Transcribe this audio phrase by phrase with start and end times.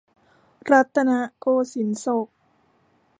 [0.71, 2.27] รัตนโกสินทรศก